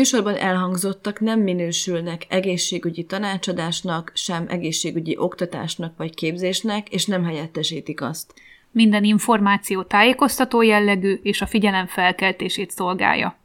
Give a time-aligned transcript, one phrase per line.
[0.00, 8.34] Műsorban elhangzottak nem minősülnek egészségügyi tanácsadásnak, sem egészségügyi oktatásnak vagy képzésnek, és nem helyettesítik azt.
[8.70, 13.38] Minden információ tájékoztató jellegű és a figyelem felkeltését szolgálja.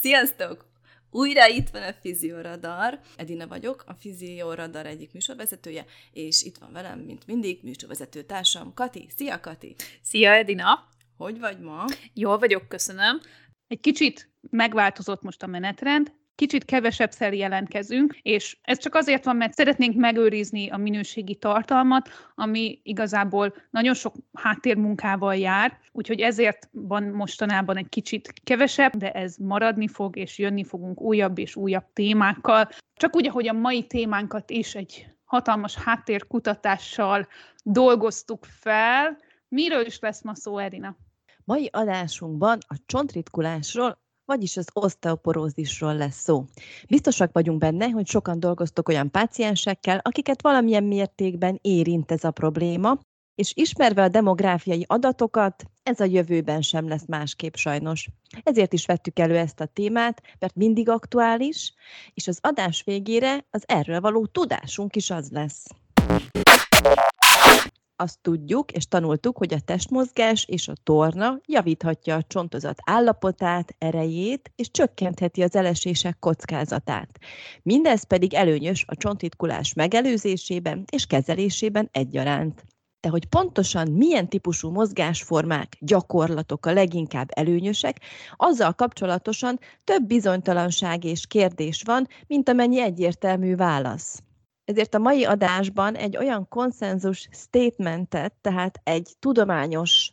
[0.00, 0.66] Sziasztok!
[1.10, 2.98] Újra itt van a Fizioradar.
[3.16, 9.08] Edina vagyok, a Fizioradar egyik műsorvezetője, és itt van velem, mint mindig, műsorvezető társam, Kati.
[9.16, 9.74] Szia, Kati!
[10.02, 10.88] Szia, Edina!
[11.16, 11.84] Hogy vagy ma?
[12.14, 13.20] Jól vagyok, köszönöm.
[13.68, 19.54] Egy kicsit megváltozott most a menetrend, kicsit kevesebbszer jelentkezünk, és ez csak azért van, mert
[19.54, 27.76] szeretnénk megőrizni a minőségi tartalmat, ami igazából nagyon sok háttérmunkával jár, úgyhogy ezért van mostanában
[27.76, 32.68] egy kicsit kevesebb, de ez maradni fog, és jönni fogunk újabb és újabb témákkal.
[32.94, 37.28] Csak úgy, ahogy a mai témánkat is egy hatalmas háttérkutatással
[37.64, 39.18] dolgoztuk fel.
[39.48, 40.96] Miről is lesz ma szó, Erina?
[41.48, 46.44] Mai adásunkban a csontritkulásról, vagyis az oszteoporózisról lesz szó.
[46.88, 52.98] Biztosak vagyunk benne, hogy sokan dolgoztok olyan páciensekkel, akiket valamilyen mértékben érint ez a probléma,
[53.34, 58.08] és ismerve a demográfiai adatokat, ez a jövőben sem lesz másképp sajnos.
[58.42, 61.74] Ezért is vettük elő ezt a témát, mert mindig aktuális,
[62.14, 65.66] és az adás végére az erről való tudásunk is az lesz
[68.00, 74.52] azt tudjuk és tanultuk, hogy a testmozgás és a torna javíthatja a csontozat állapotát, erejét,
[74.56, 77.18] és csökkentheti az elesések kockázatát.
[77.62, 82.64] Mindez pedig előnyös a csontitkulás megelőzésében és kezelésében egyaránt.
[83.00, 88.00] De hogy pontosan milyen típusú mozgásformák, gyakorlatok a leginkább előnyösek,
[88.36, 94.22] azzal kapcsolatosan több bizonytalanság és kérdés van, mint amennyi egyértelmű válasz.
[94.68, 100.10] Ezért a mai adásban egy olyan konszenzus statementet, tehát egy tudományos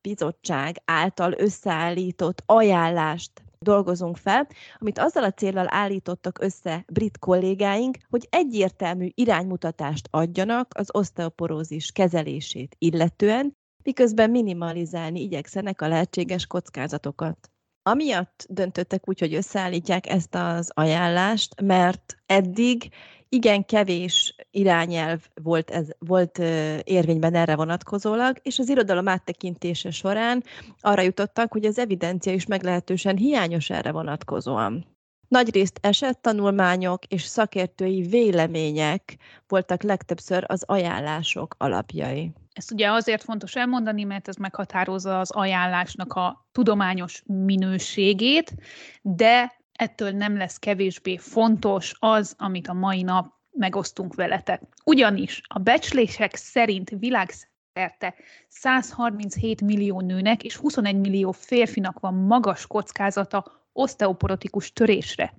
[0.00, 8.26] bizottság által összeállított ajánlást dolgozunk fel, amit azzal a célral állítottak össze brit kollégáink, hogy
[8.30, 17.50] egyértelmű iránymutatást adjanak az oszteoporózis kezelését illetően, miközben minimalizálni igyekszenek a lehetséges kockázatokat.
[17.82, 22.90] Amiatt döntöttek úgy, hogy összeállítják ezt az ajánlást, mert eddig
[23.36, 26.38] igen kevés irányelv volt, ez, volt
[26.84, 30.44] érvényben erre vonatkozólag, és az irodalom áttekintése során
[30.80, 34.86] arra jutottak, hogy az evidencia is meglehetősen hiányos erre vonatkozóan.
[35.28, 39.16] Nagyrészt esettanulmányok és szakértői vélemények
[39.48, 42.32] voltak legtöbbször az ajánlások alapjai.
[42.52, 48.54] Ezt ugye azért fontos elmondani, mert ez meghatározza az ajánlásnak a tudományos minőségét,
[49.02, 54.62] de ettől nem lesz kevésbé fontos az, amit a mai nap megosztunk veletek.
[54.84, 58.14] Ugyanis a becslések szerint világszerte
[58.48, 65.34] 137 millió nőnek és 21 millió férfinak van magas kockázata oszteoporotikus törésre.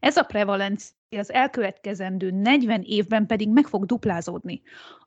[0.00, 4.62] Ez a prevalencia az elkövetkezendő 40 évben pedig meg fog duplázódni.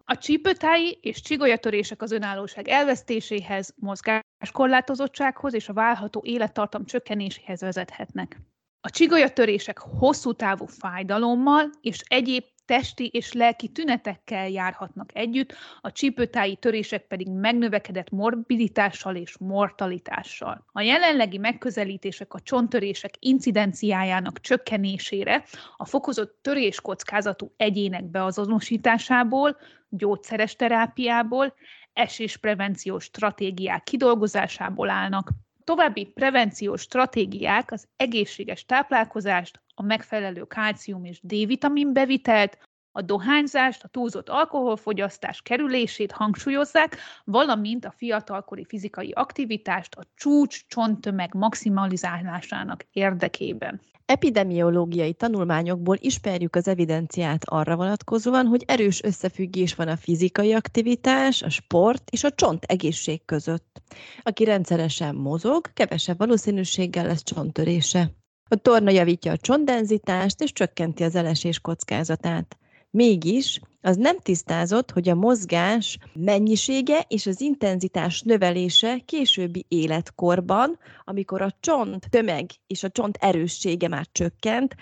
[0.06, 8.40] A csípőtáji és csigolyatörések az önállóság elvesztéséhez, mozgáskorlátozottsághoz és a válható élettartam csökkenéséhez vezethetnek.
[8.84, 16.56] A csigolyatörések hosszú távú fájdalommal és egyéb testi és lelki tünetekkel járhatnak együtt, a csípőtáji
[16.56, 20.66] törések pedig megnövekedett morbiditással és mortalitással.
[20.72, 25.44] A jelenlegi megközelítések a csonttörések incidenciájának csökkenésére,
[25.78, 29.58] a fokozott töréskockázatú egyének beazonosításából,
[29.90, 31.54] gyógyszeres terápiából,
[31.94, 35.30] esésprevenciós stratégiák kidolgozásából állnak.
[35.64, 42.58] További prevenciós stratégiák az egészséges táplálkozást, a megfelelő kálcium és D-vitamin bevitelt,
[42.92, 51.34] a dohányzást, a túlzott alkoholfogyasztás kerülését hangsúlyozzák, valamint a fiatalkori fizikai aktivitást a csúcs csonttömeg
[51.34, 53.82] maximalizálásának érdekében.
[54.12, 61.50] Epidemiológiai tanulmányokból ismerjük az evidenciát arra vonatkozóan, hogy erős összefüggés van a fizikai aktivitás, a
[61.50, 63.82] sport és a csont egészség között.
[64.24, 68.12] Aki rendszeresen mozog, kevesebb valószínűséggel lesz csonttörése.
[68.50, 72.58] A torna javítja a csontdenzitást és csökkenti az elesés kockázatát.
[72.90, 81.42] Mégis az nem tisztázott, hogy a mozgás mennyisége és az intenzitás növelése későbbi életkorban, amikor
[81.42, 84.76] a csont tömeg és a csont erőssége már csökkent,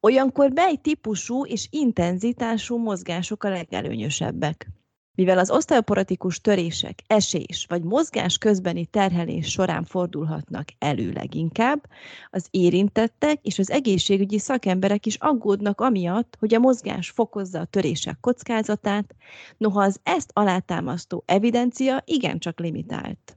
[0.00, 4.66] Olyankor mely típusú és intenzitású mozgások a legelőnyösebbek?
[5.16, 11.86] Mivel az oszteoporotikus törések esés vagy mozgás közbeni terhelés során fordulhatnak elő leginkább,
[12.30, 18.20] az érintettek és az egészségügyi szakemberek is aggódnak amiatt, hogy a mozgás fokozza a törések
[18.20, 19.14] kockázatát,
[19.56, 23.36] noha az ezt alátámasztó evidencia igencsak limitált.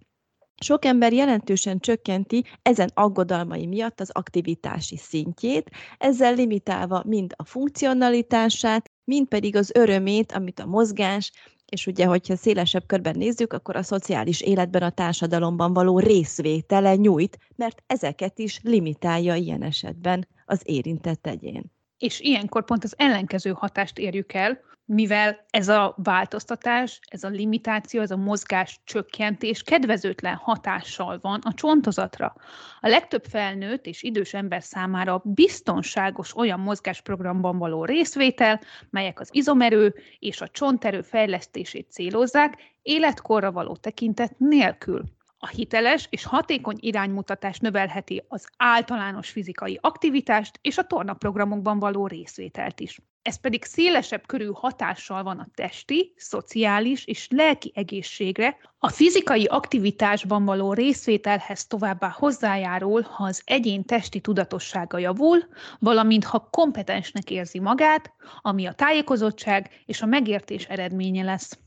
[0.62, 8.92] Sok ember jelentősen csökkenti ezen aggodalmai miatt az aktivitási szintjét, ezzel limitálva mind a funkcionalitását,
[9.04, 11.32] mind pedig az örömét, amit a mozgás
[11.70, 17.38] és ugye, hogyha szélesebb körben nézzük, akkor a szociális életben, a társadalomban való részvétele nyújt,
[17.56, 21.72] mert ezeket is limitálja ilyen esetben az érintett egyén.
[21.98, 24.60] És ilyenkor pont az ellenkező hatást érjük el,
[24.92, 31.54] mivel ez a változtatás, ez a limitáció, ez a mozgás csökkentés kedvezőtlen hatással van a
[31.54, 32.36] csontozatra.
[32.80, 39.96] A legtöbb felnőtt és idős ember számára biztonságos olyan mozgásprogramban való részvétel, melyek az izomerő
[40.20, 45.04] és a csonterő fejlesztését célozzák, életkorra való tekintet nélkül.
[45.38, 52.80] A hiteles és hatékony iránymutatás növelheti az általános fizikai aktivitást és a tornaprogramokban való részvételt
[52.80, 53.00] is.
[53.30, 60.46] Ez pedig szélesebb körű hatással van a testi, szociális és lelki egészségre, a fizikai aktivitásban
[60.46, 65.38] való részvételhez továbbá hozzájárul, ha az egyén testi tudatossága javul,
[65.80, 71.60] valamint ha kompetensnek érzi magát, ami a tájékozottság és a megértés eredménye lesz.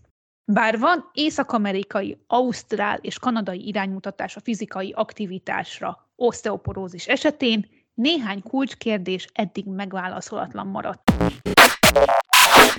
[0.45, 7.69] Bár van észak-amerikai, ausztrál és kanadai iránymutatás a fizikai aktivitásra oszteoporózis esetén,
[8.03, 11.13] néhány kulcskérdés eddig megválaszolatlan maradt.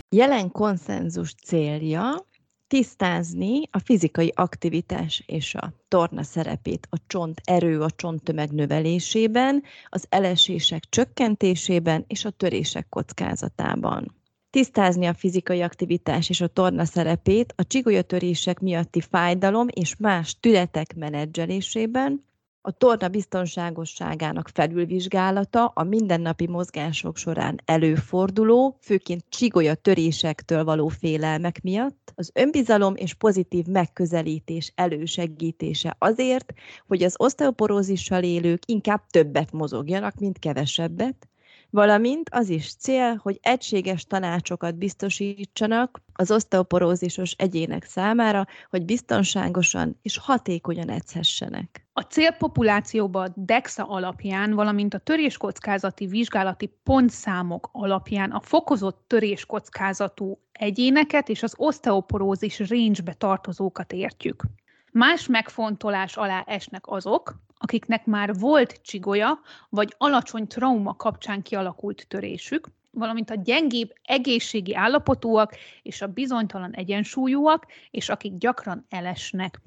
[0.10, 2.28] Jelen konszenzus célja
[2.68, 10.06] tisztázni a fizikai aktivitás és a torna szerepét a csont erő, a csonttömeg növelésében, az
[10.10, 17.68] elesések csökkentésében és a törések kockázatában tisztázni a fizikai aktivitás és a torna szerepét a
[17.68, 22.26] csigolyatörések miatti fájdalom és más tünetek menedzselésében,
[22.66, 32.12] a torna biztonságosságának felülvizsgálata a mindennapi mozgások során előforduló, főként csigolya törésektől való félelmek miatt,
[32.16, 36.54] az önbizalom és pozitív megközelítés elősegítése azért,
[36.88, 41.28] hogy az oszteoporózissal élők inkább többet mozogjanak, mint kevesebbet,
[41.74, 50.18] valamint az is cél, hogy egységes tanácsokat biztosítsanak az oszteoporózisos egyének számára, hogy biztonságosan és
[50.18, 51.86] hatékonyan edzhessenek.
[51.94, 61.44] A célpopulációban DEXA alapján, valamint a töréskockázati vizsgálati pontszámok alapján a fokozott töréskockázatú egyéneket és
[61.44, 64.44] az oszteoporózis range-be tartozókat értjük.
[64.92, 69.40] Más megfontolás alá esnek azok, akiknek már volt csigolya,
[69.70, 77.66] vagy alacsony trauma kapcsán kialakult törésük, valamint a gyengébb egészségi állapotúak és a bizonytalan egyensúlyúak,
[77.92, 79.62] és akik gyakran elesnek.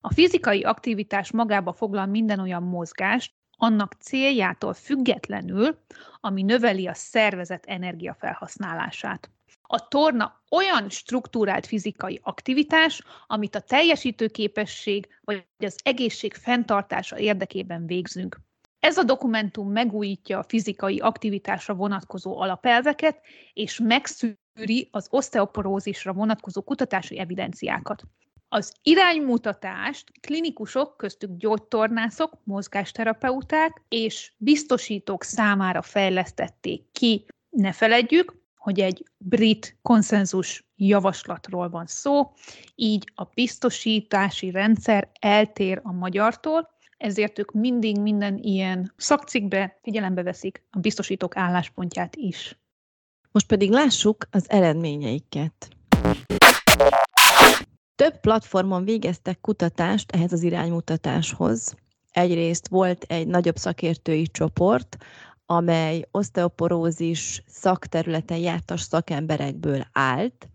[0.00, 5.78] A fizikai aktivitás magába foglal minden olyan mozgást, annak céljától függetlenül,
[6.20, 9.30] ami növeli a szervezet energiafelhasználását.
[9.70, 18.40] A torna olyan struktúrált fizikai aktivitás, amit a teljesítőképesség vagy az egészség fenntartása érdekében végzünk.
[18.80, 23.20] Ez a dokumentum megújítja a fizikai aktivitásra vonatkozó alapelveket,
[23.52, 28.02] és megszűri az oszteoporózisra vonatkozó kutatási evidenciákat.
[28.48, 37.26] Az iránymutatást klinikusok, köztük gyógytornászok, mozgásterapeuták és biztosítók számára fejlesztették ki.
[37.50, 38.34] Ne feledjük,
[38.68, 42.32] hogy egy brit konszenzus javaslatról van szó,
[42.74, 50.62] így a biztosítási rendszer eltér a magyartól, ezért ők mindig minden ilyen szakcikkbe figyelembe veszik
[50.70, 52.58] a biztosítók álláspontját is.
[53.32, 55.68] Most pedig lássuk az eredményeiket.
[57.94, 61.74] Több platformon végeztek kutatást ehhez az iránymutatáshoz.
[62.10, 64.96] Egyrészt volt egy nagyobb szakértői csoport,
[65.50, 70.48] amely oszteoporózis szakterületen jártas szakemberekből állt,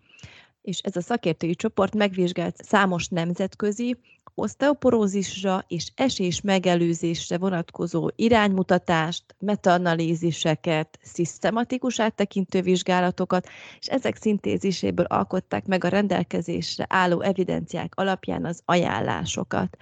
[0.62, 3.98] és ez a szakértői csoport megvizsgált számos nemzetközi
[4.36, 13.48] oszteoporózisra és esés megelőzésre vonatkozó iránymutatást, metaanalíziseket, szisztematikus áttekintő vizsgálatokat,
[13.80, 19.78] és ezek szintéziséből alkották meg a rendelkezésre álló evidenciák alapján az ajánlásokat.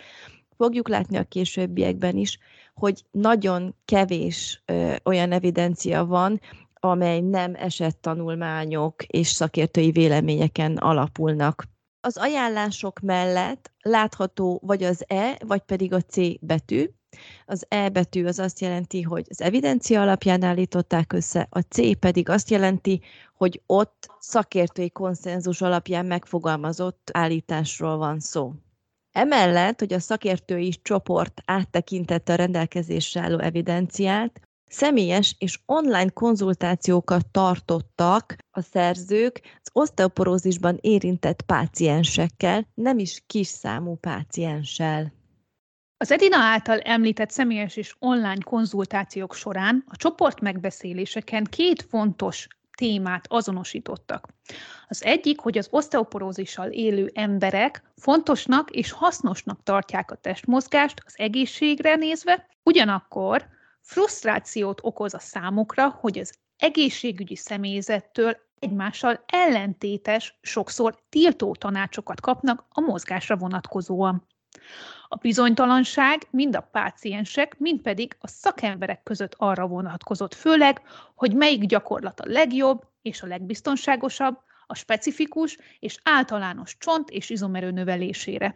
[0.58, 2.40] Fogjuk látni a későbbiekben is,
[2.82, 6.40] hogy nagyon kevés ö, olyan evidencia van,
[6.74, 11.64] amely nem esett tanulmányok és szakértői véleményeken alapulnak.
[12.00, 16.90] Az ajánlások mellett látható vagy az E, vagy pedig a C betű,
[17.46, 22.30] Az E betű az azt jelenti, hogy az evidencia alapján állították össze, a C pedig
[22.30, 23.02] azt jelenti,
[23.34, 28.54] hogy ott szakértői konszenzus alapján megfogalmazott állításról van szó.
[29.12, 38.36] Emellett, hogy a szakértői csoport áttekintette a rendelkezésre álló evidenciát, személyes és online konzultációkat tartottak
[38.52, 45.14] a szerzők az oszteoporózisban érintett páciensekkel, nem is kis számú pácienssel.
[45.98, 53.26] Az Edina által említett személyes és online konzultációk során a csoport megbeszéléseken két fontos témát
[53.28, 54.28] azonosítottak.
[54.88, 61.96] Az egyik, hogy az oszteoporózissal élő emberek fontosnak és hasznosnak tartják a testmozgást az egészségre
[61.96, 63.46] nézve, ugyanakkor
[63.82, 72.82] frusztrációt okoz a számukra, hogy az egészségügyi személyzettől egymással ellentétes, sokszor tiltó tanácsokat kapnak a
[72.82, 74.28] mozgásra vonatkozóan.
[75.14, 80.82] A bizonytalanság mind a páciensek, mind pedig a szakemberek között arra vonatkozott főleg,
[81.16, 87.72] hogy melyik gyakorlat a legjobb és a legbiztonságosabb, a specifikus és általános csont és izomerő
[87.72, 88.56] növelésére.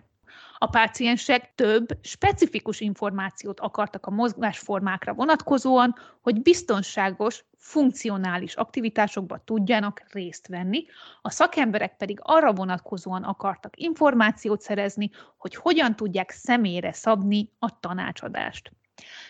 [0.58, 10.48] A páciensek több specifikus információt akartak a mozgásformákra vonatkozóan, hogy biztonságos, funkcionális aktivitásokba tudjanak részt
[10.48, 10.86] venni,
[11.22, 18.72] a szakemberek pedig arra vonatkozóan akartak információt szerezni, hogy hogyan tudják személyre szabni a tanácsadást.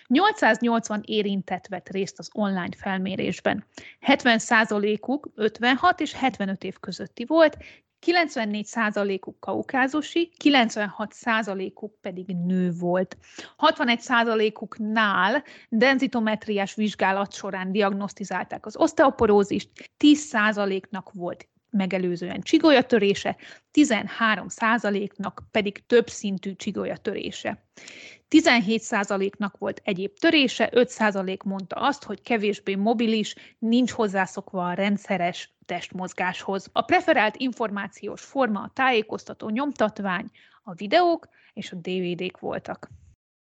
[0.07, 3.65] 880 érintett vett részt az online felmérésben.
[4.01, 7.57] 70%-uk 56 és 75 év közötti volt,
[8.05, 13.17] 94%-uk kaukázusi, 96%-uk pedig nő volt.
[13.57, 19.69] 61%-uknál denzitometriás vizsgálat során diagnosztizálták az oszteoporózist,
[20.00, 23.36] 10%-nak volt megelőzően csigolyatörése,
[23.74, 27.65] 13%-nak pedig többszintű csigolyatörése.
[28.29, 36.70] 17%-nak volt egyéb törése, 5% mondta azt, hogy kevésbé mobilis, nincs hozzászokva a rendszeres testmozgáshoz.
[36.72, 40.29] A preferált információs forma a tájékoztató nyomtatvány,
[40.63, 42.89] a videók és a DVD-k voltak.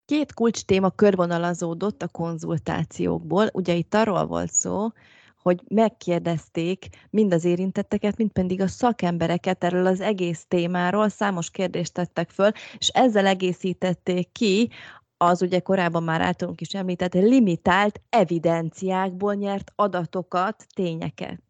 [0.06, 3.50] Két kulcs téma körvonalazódott a konzultációkból.
[3.54, 4.88] Ugye itt arról volt szó,
[5.48, 11.94] hogy megkérdezték mind az érintetteket, mind pedig a szakembereket erről az egész témáról, számos kérdést
[11.94, 14.70] tettek föl, és ezzel egészítették ki
[15.18, 21.42] az ugye korábban már általunk is említett limitált evidenciákból nyert adatokat, tényeket.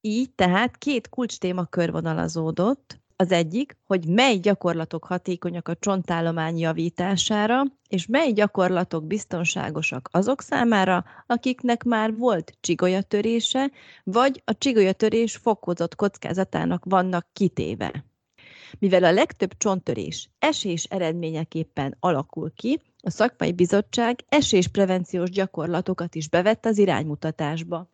[0.00, 8.06] Így tehát két kulcstéma körvonalazódott, az egyik, hogy mely gyakorlatok hatékonyak a csontállomány javítására, és
[8.06, 13.70] mely gyakorlatok biztonságosak azok számára, akiknek már volt csigolyatörése,
[14.04, 18.04] vagy a csigolyatörés fokozott kockázatának vannak kitéve.
[18.78, 26.66] Mivel a legtöbb csonttörés esés eredményeképpen alakul ki, a szakmai bizottság esésprevenciós gyakorlatokat is bevett
[26.66, 27.88] az iránymutatásba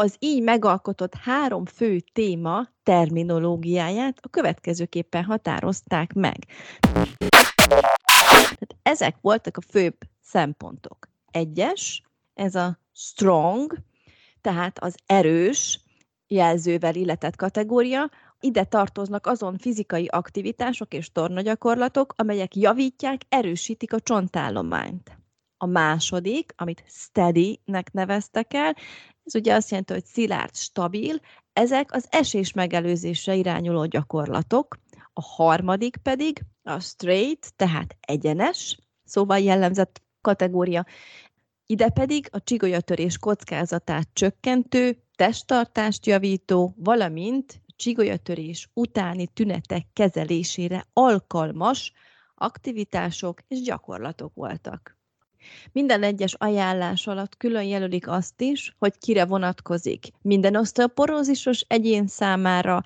[0.00, 6.36] az így megalkotott három fő téma terminológiáját a következőképpen határozták meg.
[8.30, 11.08] Tehát ezek voltak a főbb szempontok.
[11.30, 12.02] Egyes,
[12.34, 13.74] ez a strong,
[14.40, 15.80] tehát az erős
[16.26, 25.18] jelzővel illetett kategória, ide tartoznak azon fizikai aktivitások és tornagyakorlatok, amelyek javítják, erősítik a csontállományt.
[25.56, 28.76] A második, amit steady-nek neveztek el,
[29.28, 31.20] ez ugye azt jelenti, hogy szilárd, stabil,
[31.52, 34.78] ezek az esés megelőzésre irányuló gyakorlatok.
[35.12, 40.84] A harmadik pedig a straight, tehát egyenes, szóval jellemzett kategória.
[41.66, 51.92] Ide pedig a csigolyatörés kockázatát csökkentő, testtartást javító, valamint csigolyatörés utáni tünetek kezelésére alkalmas
[52.34, 54.97] aktivitások és gyakorlatok voltak.
[55.72, 60.06] Minden egyes ajánlás alatt külön jelölik azt is, hogy kire vonatkozik.
[60.22, 62.82] Minden oszteoporózisos egyén számára,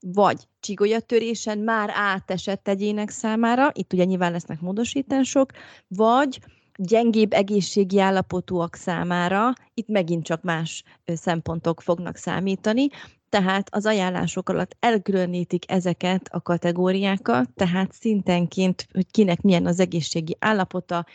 [0.00, 5.50] vagy csigolyatörésen már átesett egyének számára, itt ugye nyilván lesznek módosítások,
[5.88, 6.40] vagy
[6.76, 12.88] gyengébb egészségi állapotúak számára, itt megint csak más szempontok fognak számítani,
[13.28, 20.36] tehát az ajánlások alatt elkülönítik ezeket a kategóriákat, tehát szintenként, hogy kinek milyen az egészségi
[20.40, 21.06] állapota,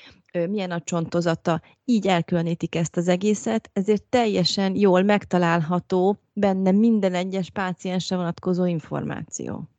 [0.45, 7.49] milyen a csontozata, így elkülönítik ezt az egészet, ezért teljesen jól megtalálható benne minden egyes
[7.49, 9.69] páciensre vonatkozó információ.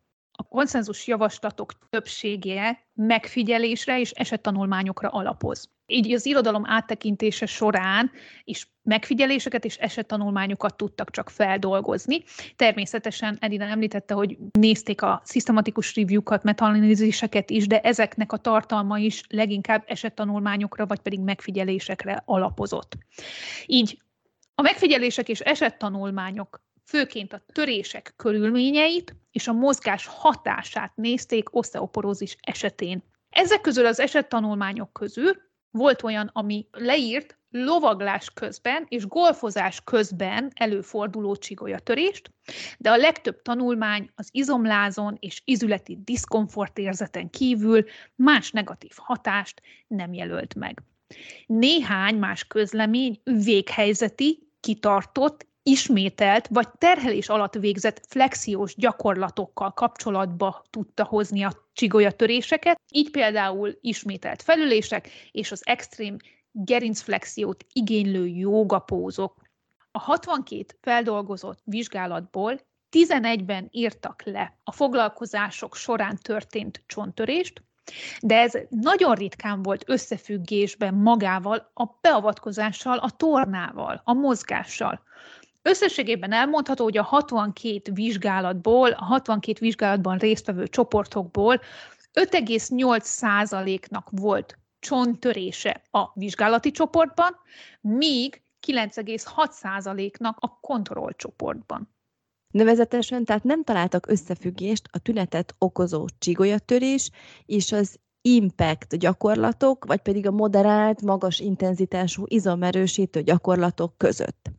[0.40, 5.68] A konszenzus javaslatok többsége megfigyelésre és esettanulmányokra alapoz.
[5.86, 8.10] Így az irodalom áttekintése során
[8.44, 12.22] is megfigyeléseket és esettanulmányokat tudtak csak feldolgozni.
[12.56, 19.22] Természetesen Edina említette, hogy nézték a szisztematikus review-kat, metanalíziseket is, de ezeknek a tartalma is
[19.28, 22.96] leginkább esettanulmányokra vagy pedig megfigyelésekre alapozott.
[23.66, 23.98] Így
[24.54, 33.02] a megfigyelések és esettanulmányok főként a törések körülményeit és a mozgás hatását nézték osteoporózis esetén.
[33.30, 35.32] Ezek közül az esettanulmányok közül
[35.70, 42.30] volt olyan, ami leírt lovaglás közben és golfozás közben előforduló csigolyatörést,
[42.78, 50.12] de a legtöbb tanulmány az izomlázon és izületi diszkomfort érzeten kívül más negatív hatást nem
[50.12, 50.82] jelölt meg.
[51.46, 61.42] Néhány más közlemény véghelyzeti, kitartott ismételt vagy terhelés alatt végzett flexiós gyakorlatokkal kapcsolatba tudta hozni
[61.42, 66.16] a csigolyatöréseket, így például ismételt felülések és az extrém
[66.52, 69.34] gerincflexiót igénylő jogapózok.
[69.90, 72.60] A 62 feldolgozott vizsgálatból
[72.90, 77.62] 11-ben írtak le a foglalkozások során történt csontörést,
[78.20, 85.06] de ez nagyon ritkán volt összefüggésben magával, a beavatkozással, a tornával, a mozgással.
[85.68, 91.60] Összességében elmondható, hogy a 62 vizsgálatból, a 62 vizsgálatban résztvevő csoportokból
[92.12, 97.36] 5,8%-nak volt csonttörése a vizsgálati csoportban,
[97.80, 101.94] míg 9,6%-nak a kontrollcsoportban.
[102.50, 107.10] Nevezetesen tehát nem találtak összefüggést a tünetet okozó csigolyatörés
[107.46, 114.50] és az impact gyakorlatok, vagy pedig a moderált, magas intenzitású izomerősítő gyakorlatok között.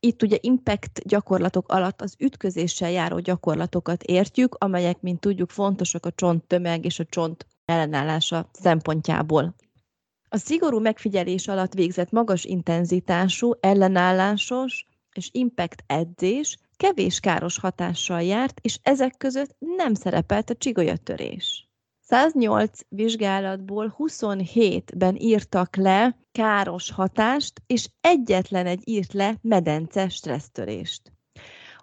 [0.00, 6.10] Itt ugye impact gyakorlatok alatt az ütközéssel járó gyakorlatokat értjük, amelyek, mint tudjuk, fontosak a
[6.10, 9.54] csont tömeg és a csont ellenállása szempontjából.
[10.28, 18.58] A szigorú megfigyelés alatt végzett magas intenzitású, ellenállásos és impact edzés kevés káros hatással járt,
[18.62, 21.67] és ezek között nem szerepelt a csigolyatörés.
[22.10, 31.12] 108 vizsgálatból 27-ben írtak le káros hatást, és egyetlen egy írt le medence stressztörést.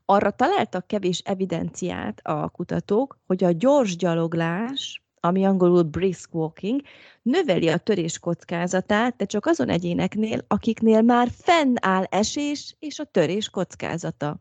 [0.06, 6.82] Arra találtak kevés evidenciát a kutatók, hogy a gyors gyaloglás, ami angolul brisk walking,
[7.22, 13.50] növeli a törés kockázatát, de csak azon egyéneknél, akiknél már fennáll esés és a törés
[13.50, 14.38] kockázata.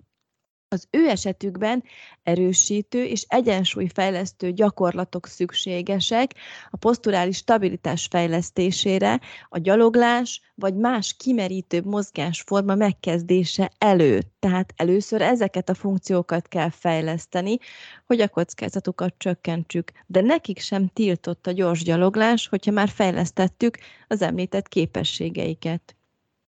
[0.74, 1.84] Az ő esetükben
[2.22, 6.34] erősítő és egyensúlyfejlesztő gyakorlatok szükségesek
[6.70, 14.34] a poszturális stabilitás fejlesztésére, a gyaloglás vagy más kimerítőbb mozgásforma megkezdése előtt.
[14.38, 17.58] Tehát először ezeket a funkciókat kell fejleszteni,
[18.06, 19.92] hogy a kockázatukat csökkentsük.
[20.06, 25.96] De nekik sem tiltott a gyors gyaloglás, hogyha már fejlesztettük az említett képességeiket.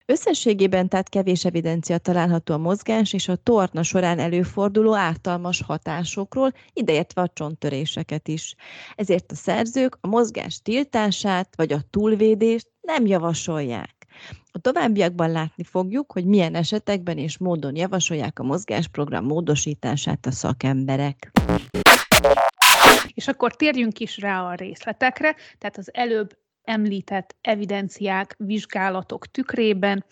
[0.06, 7.22] Összességében tehát kevés evidencia található a mozgás és a torna során előforduló ártalmas hatásokról, ideértve
[7.22, 8.56] a csonttöréseket is.
[8.96, 13.96] Ezért a szerzők a mozgás tiltását vagy a túlvédést nem javasolják.
[14.52, 21.32] A továbbiakban látni fogjuk, hogy milyen esetekben és módon javasolják a mozgásprogram módosítását a szakemberek.
[23.13, 30.06] És akkor térjünk is rá a részletekre, tehát az előbb említett evidenciák, vizsgálatok tükrében,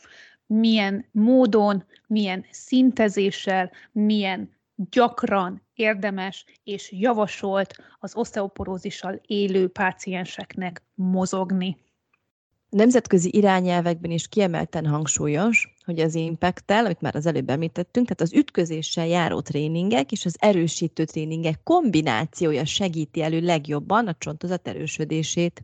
[0.45, 11.77] milyen módon, milyen szintezéssel, milyen gyakran érdemes és javasolt az oszteoporózissal élő pácienseknek mozogni.
[12.73, 18.21] A nemzetközi irányelvekben is kiemelten hangsúlyos, hogy az impact amit már az előbb említettünk, tehát
[18.21, 25.63] az ütközéssel járó tréningek és az erősítő tréningek kombinációja segíti elő legjobban a csontozat erősödését.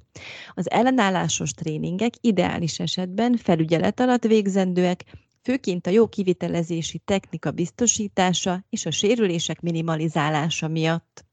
[0.53, 5.03] Az ellenállásos tréningek ideális esetben felügyelet alatt végzendőek,
[5.43, 11.26] főként a jó kivitelezési technika biztosítása és a sérülések minimalizálása miatt.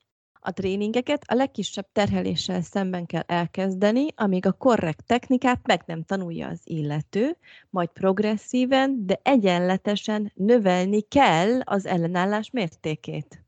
[0.47, 6.49] A tréningeket a legkisebb terheléssel szemben kell elkezdeni, amíg a korrekt technikát meg nem tanulja
[6.49, 7.37] az illető,
[7.71, 13.45] majd progresszíven, de egyenletesen növelni kell az ellenállás mértékét.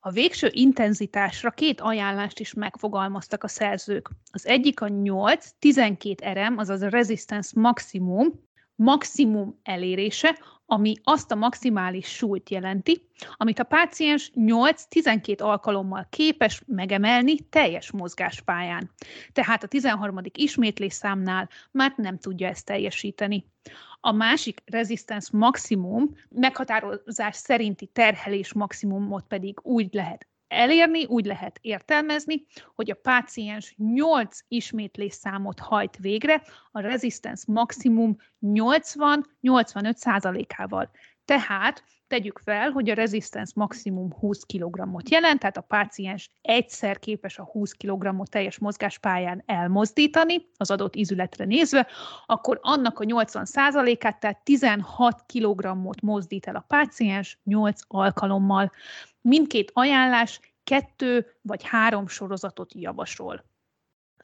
[0.00, 4.10] A végső intenzitásra két ajánlást is megfogalmaztak a szerzők.
[4.30, 10.38] Az egyik a 8-12 RM, azaz a resistance maximum, maximum elérése,
[10.72, 18.90] ami azt a maximális súlyt jelenti, amit a páciens 8-12 alkalommal képes megemelni teljes mozgáspályán.
[19.32, 20.20] Tehát a 13.
[20.32, 23.44] ismétlésszámnál már nem tudja ezt teljesíteni.
[24.00, 32.44] A másik resistance maximum meghatározás szerinti terhelés maximumot pedig úgy lehet elérni, úgy lehet értelmezni,
[32.74, 40.90] hogy a páciens 8 ismétlés számot hajt végre a resistance maximum 80-85 százalékával.
[41.24, 47.38] Tehát tegyük fel, hogy a resistance maximum 20 kg jelent, tehát a páciens egyszer képes
[47.38, 51.86] a 20 kg teljes mozgáspályán elmozdítani, az adott izületre nézve,
[52.26, 55.66] akkor annak a 80%-át, tehát 16 kg
[56.02, 58.72] mozdít el a páciens 8 alkalommal.
[59.20, 63.44] Mindkét ajánlás kettő vagy három sorozatot javasol.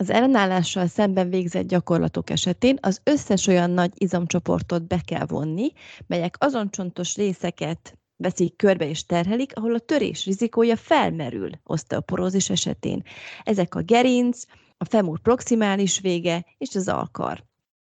[0.01, 5.73] Az ellenállással szemben végzett gyakorlatok esetén az összes olyan nagy izomcsoportot be kell vonni,
[6.07, 13.03] melyek azon csontos részeket veszik körbe és terhelik, ahol a törés rizikója felmerül oszteoporózis esetén.
[13.43, 14.43] Ezek a gerinc,
[14.77, 17.45] a femur proximális vége és az alkar.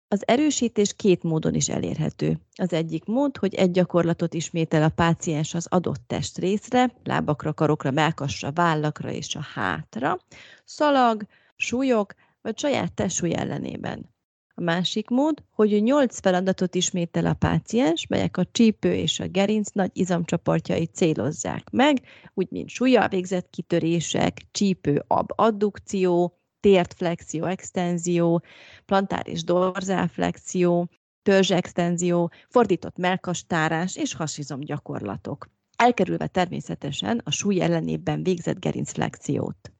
[0.07, 2.39] Az erősítés két módon is elérhető.
[2.55, 8.51] Az egyik mód, hogy egy gyakorlatot ismétel a páciens az adott testrészre, lábakra, karokra, melkasra,
[8.51, 10.19] vállakra és a hátra,
[10.65, 11.25] szalag,
[11.61, 14.09] súlyok vagy saját testsúly ellenében.
[14.53, 19.69] A másik mód, hogy nyolc feladatot ismétel a páciens, melyek a csípő és a gerinc
[19.71, 22.01] nagy izomcsoportjait célozzák meg,
[22.33, 28.43] úgy mint súlyjal végzett kitörések, csípő ab addukció, tért flexió, extenzió,
[28.85, 30.89] plantáris dorzálflexió,
[31.23, 35.49] törzsextenzió, fordított melkastárás és hasizom gyakorlatok.
[35.77, 39.71] Elkerülve természetesen a súly ellenében végzett gerincflexiót.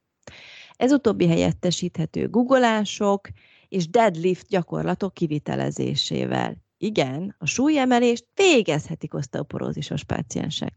[0.82, 3.28] Ez utóbbi helyettesíthető googolások
[3.68, 6.56] és deadlift gyakorlatok kivitelezésével.
[6.78, 10.74] Igen, a súlyemelést végezhetik oszteoporózisos páciensek.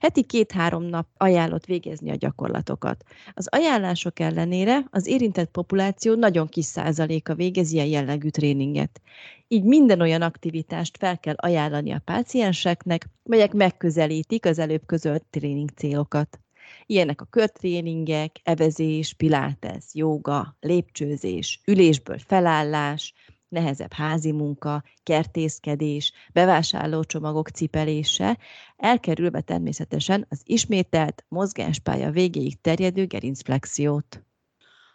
[0.00, 3.04] Heti két-három nap ajánlott végezni a gyakorlatokat.
[3.34, 9.00] Az ajánlások ellenére az érintett populáció nagyon kis százaléka végez ilyen jellegű tréninget.
[9.48, 15.70] Így minden olyan aktivitást fel kell ajánlani a pácienseknek, melyek megközelítik az előbb közölt tréning
[15.76, 16.41] célokat.
[16.86, 23.14] Ilyenek a körtréningek, evezés, pilates, joga, lépcsőzés, ülésből felállás,
[23.52, 28.38] nehezebb házi munka, kertészkedés, bevásárlócsomagok cipelése,
[28.76, 34.22] elkerülve természetesen az ismételt mozgáspálya végéig terjedő gerincflexiót.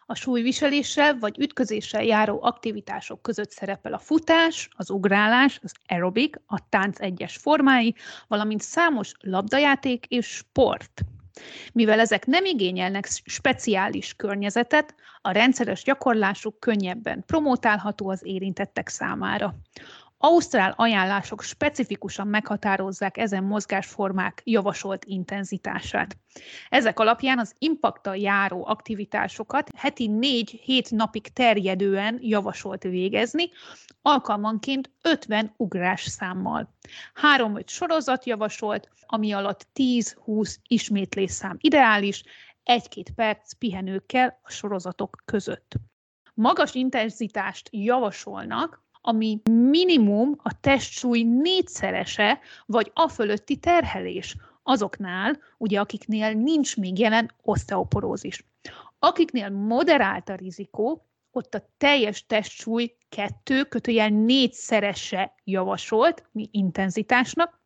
[0.10, 6.70] A súlyviseléssel vagy ütközéssel járó aktivitások között szerepel a futás, az ugrálás, az aerobik, a
[6.70, 7.96] tánc egyes formái,
[8.28, 11.02] valamint számos labdajáték és sport.
[11.74, 19.56] Mivel ezek nem igényelnek speciális környezetet, a rendszeres gyakorlásuk könnyebben promotálható az érintettek számára.
[20.20, 26.18] Ausztrál ajánlások specifikusan meghatározzák ezen mozgásformák javasolt intenzitását.
[26.70, 33.50] Ezek alapján az impaktal járó aktivitásokat heti 4-7 napig terjedően javasolt végezni,
[34.02, 36.76] alkalmanként 50 ugrás számmal.
[37.38, 42.24] 3-5 sorozat javasolt, ami alatt 10-20 ismétlés szám ideális,
[42.66, 45.76] 1-2 perc pihenőkkel a sorozatok között.
[46.34, 56.34] Magas intenzitást javasolnak, ami minimum a testsúly négyszerese, vagy a fölötti terhelés azoknál, ugye akiknél
[56.34, 58.46] nincs még jelen oszteoporózis.
[59.00, 67.60] Akiknél moderált a rizikó, ott a teljes testsúly kettő kötőjel négyszerese javasolt mi intenzitásnak.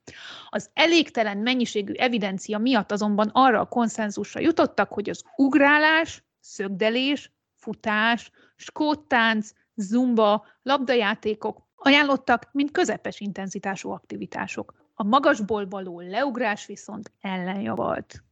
[0.50, 8.32] Az elégtelen mennyiségű evidencia miatt azonban arra a konszenzusra jutottak, hogy az ugrálás, szögdelés, futás,
[8.56, 14.74] skóttánc, zumba, labdajátékok ajánlottak, mint közepes intenzitású aktivitások.
[14.94, 18.24] A magasból való leugrás viszont ellenjavalt.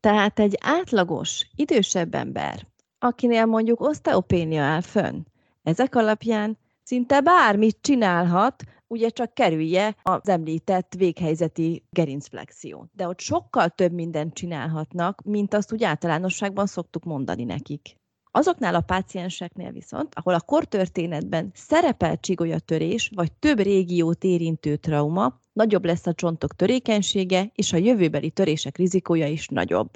[0.00, 2.66] Tehát egy átlagos, idősebb ember,
[2.98, 5.22] akinél mondjuk oszteopénia áll fönn,
[5.62, 12.88] ezek alapján szinte bármit csinálhat, ugye csak kerülje az említett véghelyzeti gerincflexiót.
[12.92, 17.96] De ott sokkal több mindent csinálhatnak, mint azt úgy általánosságban szoktuk mondani nekik.
[18.36, 25.84] Azoknál a pácienseknél viszont, ahol a kortörténetben szerepel csigolyatörés, vagy több régiót érintő trauma, nagyobb
[25.84, 29.90] lesz a csontok törékenysége, és a jövőbeli törések rizikója is nagyobb.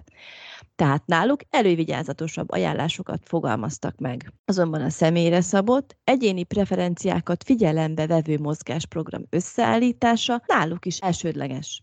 [0.76, 4.32] Tehát náluk elővigyázatosabb ajánlásokat fogalmaztak meg.
[4.44, 11.82] Azonban a személyre szabott, egyéni preferenciákat figyelembe vevő mozgásprogram összeállítása náluk is elsődleges.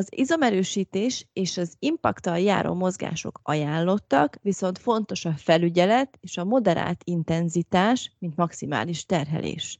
[0.00, 7.00] Az izomerősítés és az impaktal járó mozgások ajánlottak, viszont fontos a felügyelet és a moderált
[7.04, 9.78] intenzitás, mint maximális terhelés.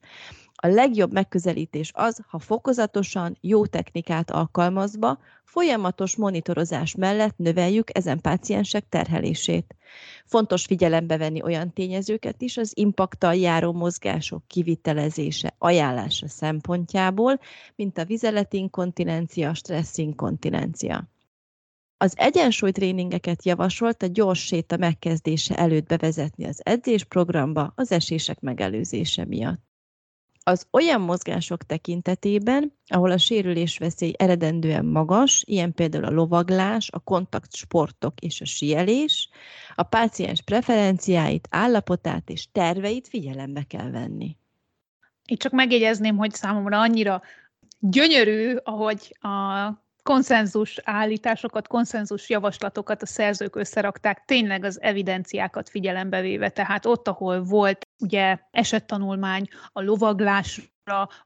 [0.63, 8.89] A legjobb megközelítés az, ha fokozatosan, jó technikát alkalmazva, folyamatos monitorozás mellett növeljük ezen páciensek
[8.89, 9.77] terhelését.
[10.25, 17.41] Fontos figyelembe venni olyan tényezőket is az impaktal járó mozgások kivitelezése, ajánlása szempontjából,
[17.77, 21.09] mint a vizeletinkontinencia, stresszinkontinencia.
[21.97, 29.70] Az egyensúlytréningeket javasolt a gyors séta megkezdése előtt bevezetni az edzésprogramba az esések megelőzése miatt.
[30.51, 36.99] Az olyan mozgások tekintetében, ahol a sérülés veszély eredendően magas, ilyen például a lovaglás, a
[36.99, 39.29] kontaktsportok és a sielés,
[39.75, 44.37] a páciens preferenciáit, állapotát és terveit figyelembe kell venni.
[45.25, 47.23] Itt csak megjegyezném, hogy számomra annyira
[47.79, 49.69] gyönyörű, ahogy a
[50.03, 56.49] konszenzus állításokat, konszenzus javaslatokat a szerzők összerakták, tényleg az evidenciákat figyelembe véve.
[56.49, 60.61] Tehát ott, ahol volt ugye esettanulmány a lovaglás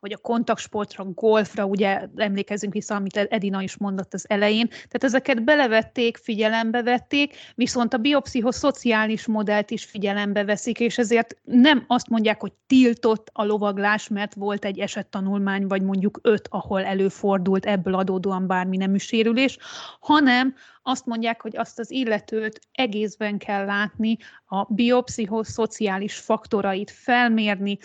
[0.01, 4.69] vagy a kontaktsportra, golfra, ugye emlékezünk vissza, amit Edina is mondott az elején.
[4.69, 11.85] Tehát ezeket belevették, figyelembe vették, viszont a biopszichoszociális modellt is figyelembe veszik, és ezért nem
[11.87, 17.67] azt mondják, hogy tiltott a lovaglás, mert volt egy esettanulmány, vagy mondjuk öt, ahol előfordult
[17.67, 19.59] ebből adódóan bármi nemű sérülés,
[20.01, 27.79] hanem azt mondják, hogy azt az illetőt egészben kell látni, a biopszichoszociális faktorait felmérni,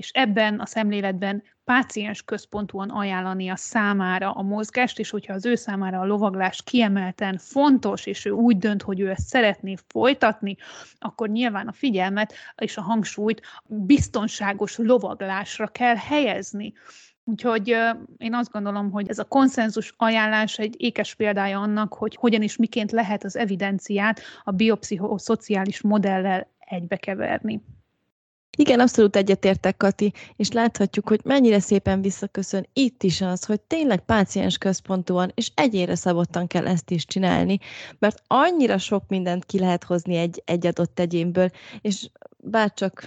[0.00, 5.54] és ebben a szemléletben páciens központúan ajánlani a számára a mozgást, és hogyha az ő
[5.54, 10.56] számára a lovaglás kiemelten fontos, és ő úgy dönt, hogy ő ezt szeretné folytatni,
[10.98, 16.72] akkor nyilván a figyelmet és a hangsúlyt biztonságos lovaglásra kell helyezni.
[17.24, 17.68] Úgyhogy
[18.16, 22.56] én azt gondolom, hogy ez a konszenzus ajánlás egy ékes példája annak, hogy hogyan és
[22.56, 27.62] miként lehet az evidenciát a biopszichoszociális modellel egybekeverni.
[28.60, 34.00] Igen, abszolút egyetértek, Kati, és láthatjuk, hogy mennyire szépen visszaköszön itt is az, hogy tényleg
[34.00, 37.58] páciens központúan és egyére szabottan kell ezt is csinálni,
[37.98, 43.02] mert annyira sok mindent ki lehet hozni egy, egy adott egyénből, és bárcsak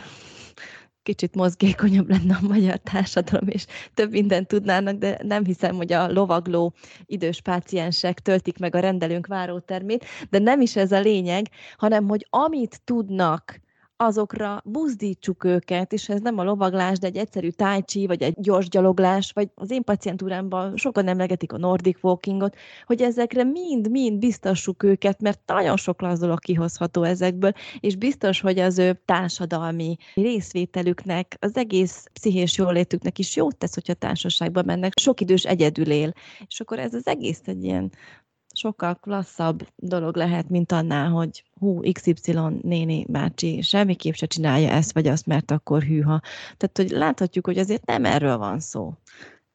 [1.03, 6.11] kicsit mozgékonyabb lenne a magyar társadalom, és több mindent tudnának, de nem hiszem, hogy a
[6.11, 6.73] lovagló
[7.05, 12.27] idős páciensek töltik meg a rendelőnk várótermét, de nem is ez a lényeg, hanem hogy
[12.29, 13.61] amit tudnak,
[13.97, 18.69] azokra buzdítsuk őket, és ez nem a lovaglás, de egy egyszerű tájcsi, vagy egy gyors
[18.69, 25.21] gyaloglás, vagy az én pacientúrámban sokan emlegetik a Nordic Walkingot, hogy ezekre mind-mind biztassuk őket,
[25.21, 32.07] mert nagyon sok lazulok kihozható ezekből, és biztos, hogy az ő társadalmi részvételüknek, az egész
[32.13, 34.91] pszichés jólétüknek is jót tesz, hogyha társaságba mennek.
[34.99, 36.13] Sok idős egyedül él,
[36.47, 37.91] és akkor ez az egész egy ilyen
[38.53, 44.93] sokkal klasszabb dolog lehet, mint annál, hogy hú, XY néni bácsi semmiképp se csinálja ezt
[44.93, 46.21] vagy azt, mert akkor hűha.
[46.57, 48.93] Tehát, hogy láthatjuk, hogy azért nem erről van szó.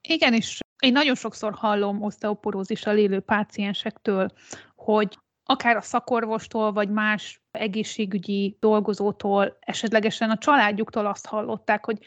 [0.01, 4.29] Igen, és én nagyon sokszor hallom oszteoporózissal élő páciensektől,
[4.77, 11.99] hogy akár a szakorvostól, vagy más egészségügyi dolgozótól, esetlegesen a családjuktól azt hallották, hogy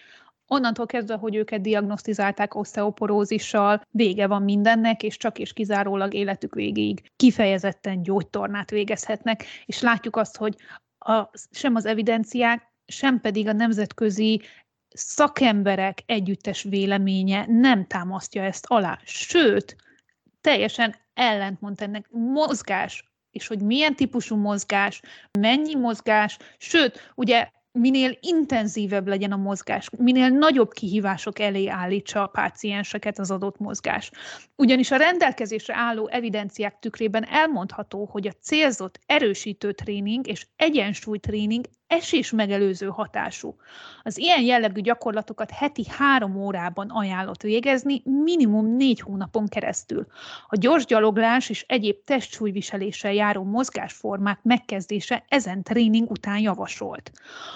[0.53, 7.11] Onnantól kezdve, hogy őket diagnosztizálták oszteoporózissal, vége van mindennek, és csak és kizárólag életük végéig
[7.15, 10.55] kifejezetten gyógytornát végezhetnek, és látjuk azt, hogy
[10.97, 14.41] a, sem az evidenciák, sem pedig a nemzetközi
[14.89, 18.99] szakemberek együttes véleménye nem támasztja ezt alá.
[19.03, 19.75] Sőt,
[20.41, 25.01] teljesen ellentmond ennek mozgás, és hogy milyen típusú mozgás,
[25.39, 32.27] mennyi mozgás, sőt, ugye minél intenzívebb legyen a mozgás, minél nagyobb kihívások elé állítsa a
[32.27, 34.11] pácienseket az adott mozgás.
[34.55, 42.31] Ugyanis a rendelkezésre álló evidenciák tükrében elmondható, hogy a célzott erősítő tréning és egyensúlytréning esés
[42.31, 43.55] megelőző hatású.
[44.03, 50.07] Az ilyen jellegű gyakorlatokat heti három órában ajánlott végezni, minimum négy hónapon keresztül.
[50.47, 57.11] A gyors gyaloglás és egyéb testsúlyviseléssel járó mozgásformák megkezdése ezen tréning után javasolt.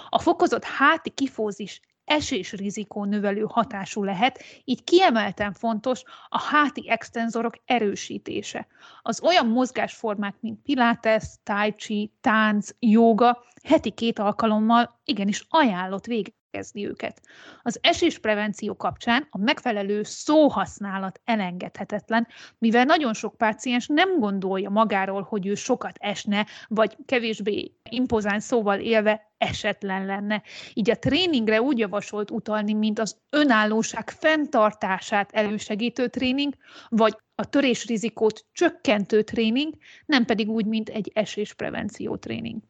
[0.09, 8.67] A fokozott háti kifózis esésrizikó növelő hatású lehet, így kiemelten fontos a háti extenzorok erősítése.
[9.01, 16.31] Az olyan mozgásformák, mint pilates, tai chi, tánc, joga heti két alkalommal igenis ajánlott vége
[16.55, 17.21] végezni őket.
[17.63, 25.47] Az esésprevenció kapcsán a megfelelő szóhasználat elengedhetetlen, mivel nagyon sok páciens nem gondolja magáról, hogy
[25.47, 30.43] ő sokat esne, vagy kevésbé impozáns szóval élve esetlen lenne.
[30.73, 36.53] Így a tréningre úgy javasolt utalni, mint az önállóság fenntartását elősegítő tréning,
[36.89, 39.73] vagy a törésrizikót csökkentő tréning,
[40.05, 42.61] nem pedig úgy, mint egy esésprevenció tréning.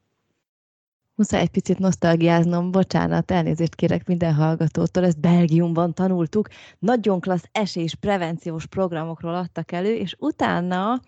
[1.17, 6.47] Muszáj egy picit nosztalgiáznom, bocsánat, elnézést kérek minden hallgatótól, ezt Belgiumban tanultuk.
[6.79, 10.99] Nagyon klassz esés prevenciós programokról adtak elő, és utána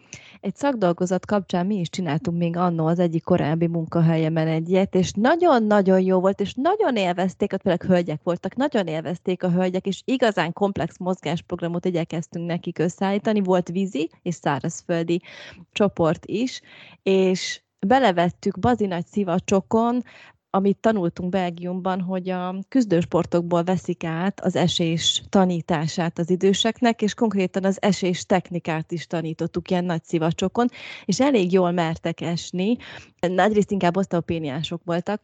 [0.41, 6.01] egy szakdolgozat kapcsán mi is csináltunk még annó az egyik korábbi munkahelyemen egyet, és nagyon-nagyon
[6.01, 10.53] jó volt, és nagyon élvezték, ott főleg hölgyek voltak, nagyon élvezték a hölgyek, és igazán
[10.53, 15.21] komplex mozgásprogramot igyekeztünk nekik összeállítani, volt vízi és szárazföldi
[15.71, 16.61] csoport is,
[17.03, 20.01] és belevettük bazinagy szivacsokon,
[20.49, 27.63] amit tanultunk Belgiumban, hogy a küzdősportokból veszik át az esés tanítását az időseknek, és konkrétan
[27.63, 30.67] az esés technikát is tanítottuk ilyen nagy szivacsokon,
[31.05, 32.77] és elég jól mertek esni.
[33.19, 35.21] Nagyrészt inkább oszteopéniások voltak,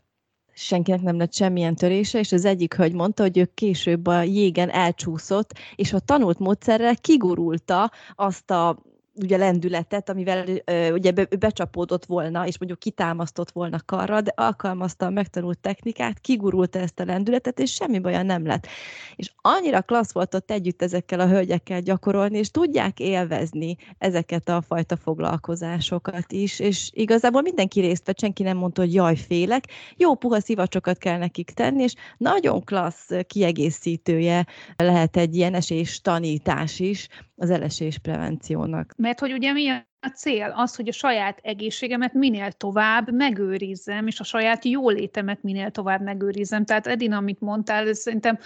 [0.53, 4.69] senkinek nem lett semmilyen törése, és az egyik hölgy mondta, hogy ő később a jégen
[4.69, 8.81] elcsúszott, és a tanult módszerrel kigurulta azt a
[9.15, 15.05] ugye lendületet, amivel ö, ugye be, becsapódott volna, és mondjuk kitámasztott volna karra, de alkalmazta
[15.05, 18.67] a megtanult technikát, kigurulta ezt a lendületet, és semmi baja nem lett.
[19.15, 24.61] És annyira klassz volt ott együtt ezekkel a hölgyekkel gyakorolni, és tudják élvezni ezeket a
[24.61, 29.63] fajta foglalkozásokat is, és igazából mindenki részt vett, senki nem mondta, hogy jaj, félek,
[29.97, 36.79] jó puha szivacsokat kell nekik tenni, és nagyon klassz kiegészítője lehet egy ilyen esés tanítás
[36.79, 37.07] is
[37.43, 38.93] az elesés prevenciónak.
[38.97, 40.53] Mert hogy ugye mi a cél?
[40.55, 46.65] Az, hogy a saját egészségemet minél tovább megőrizzem, és a saját jólétemet minél tovább megőrizzem.
[46.65, 48.39] Tehát Edina, amit mondtál, ez szerintem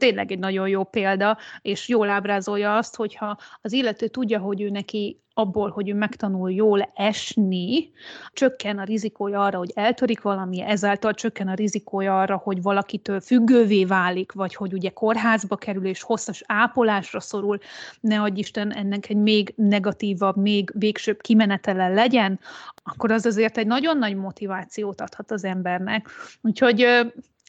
[0.00, 4.70] tényleg egy nagyon jó példa, és jól ábrázolja azt, hogyha az illető tudja, hogy ő
[4.70, 7.90] neki abból, hogy ő megtanul jól esni,
[8.32, 13.84] csökken a rizikója arra, hogy eltörik valami, ezáltal csökken a rizikója arra, hogy valakitől függővé
[13.84, 17.58] válik, vagy hogy ugye kórházba kerül és hosszas ápolásra szorul,
[18.00, 22.40] ne adj Isten ennek egy még negatívabb, még végsőbb kimenetele legyen,
[22.82, 26.08] akkor az azért egy nagyon nagy motivációt adhat az embernek.
[26.42, 26.86] Úgyhogy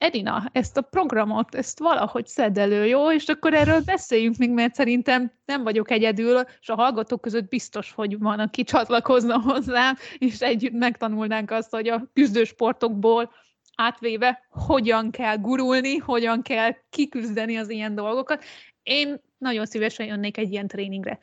[0.01, 3.11] Edina, ezt a programot, ezt valahogy szed elő, jó?
[3.11, 7.91] És akkor erről beszéljünk még, mert szerintem nem vagyok egyedül, és a hallgatók között biztos,
[7.91, 13.31] hogy van, aki csatlakozna hozzám, és együtt megtanulnánk azt, hogy a küzdősportokból
[13.75, 18.43] átvéve hogyan kell gurulni, hogyan kell kiküzdeni az ilyen dolgokat.
[18.83, 21.19] Én nagyon szívesen jönnék egy ilyen tréningre.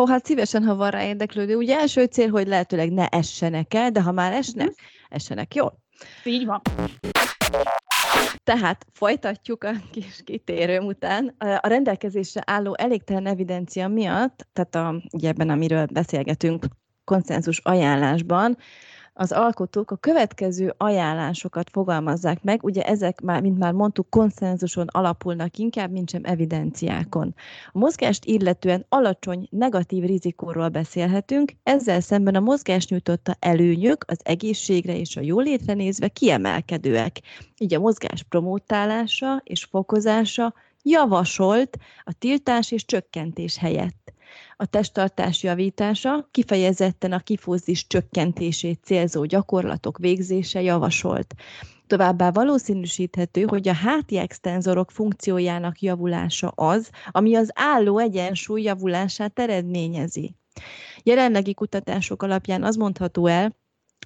[0.00, 1.56] Ó, hát szívesen, ha van rá érdeklődő.
[1.56, 4.74] Ugye első cél, hogy lehetőleg ne essenek el, de ha már esnek, mhm.
[5.08, 5.78] essenek jól.
[6.24, 6.62] Így van.
[8.44, 11.34] Tehát folytatjuk a kis kitérőm után.
[11.38, 16.64] A rendelkezésre álló elégtelen evidencia miatt, tehát a, ugye ebben, amiről beszélgetünk,
[17.04, 18.56] konszenzus ajánlásban,
[19.12, 25.56] az alkotók a következő ajánlásokat fogalmazzák meg, ugye ezek már, mint már mondtuk, konszenzuson alapulnak
[25.56, 27.34] inkább, mint sem evidenciákon.
[27.72, 34.96] A mozgást illetően alacsony negatív rizikóról beszélhetünk, ezzel szemben a mozgás nyújtotta előnyök az egészségre
[34.96, 37.20] és a jólétre nézve kiemelkedőek.
[37.58, 44.12] Így a mozgás promótálása és fokozása javasolt a tiltás és csökkentés helyett
[44.60, 51.34] a testtartás javítása, kifejezetten a kifózis csökkentését célzó gyakorlatok végzése javasolt.
[51.86, 60.34] Továbbá valószínűsíthető, hogy a háti extenzorok funkciójának javulása az, ami az álló egyensúly javulását eredményezi.
[61.02, 63.56] Jelenlegi kutatások alapján az mondható el,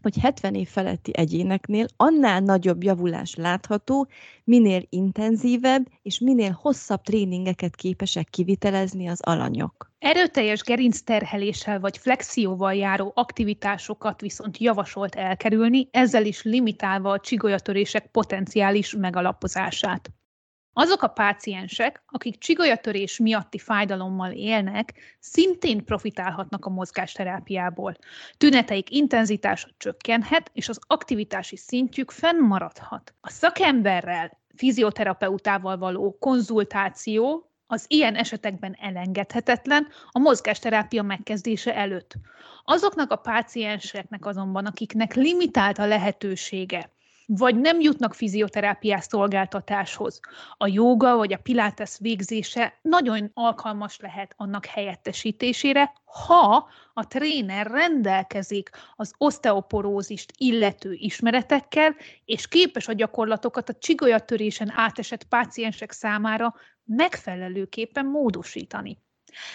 [0.05, 4.09] hogy 70 év feletti egyéneknél annál nagyobb javulás látható,
[4.45, 9.93] minél intenzívebb és minél hosszabb tréningeket képesek kivitelezni az alanyok.
[9.99, 18.95] Erőteljes gerincterheléssel vagy flexióval járó aktivitásokat viszont javasolt elkerülni, ezzel is limitálva a csigolyatörések potenciális
[18.95, 20.11] megalapozását.
[20.77, 27.97] Azok a páciensek, akik csigolyatörés miatti fájdalommal élnek, szintén profitálhatnak a mozgásterápiából.
[28.37, 33.15] Tüneteik intenzitása csökkenhet, és az aktivitási szintjük fennmaradhat.
[33.21, 42.15] A szakemberrel, fizioterapeutával való konzultáció az ilyen esetekben elengedhetetlen a mozgásterápia megkezdése előtt.
[42.65, 46.94] Azoknak a pácienseknek azonban, akiknek limitált a lehetősége
[47.27, 50.21] vagy nem jutnak fizioterápiás szolgáltatáshoz.
[50.57, 58.71] A jóga vagy a pilates végzése nagyon alkalmas lehet annak helyettesítésére, ha a tréner rendelkezik
[58.97, 68.99] az osteoporózist illető ismeretekkel, és képes a gyakorlatokat a csigolyatörésen átesett páciensek számára megfelelőképpen módosítani.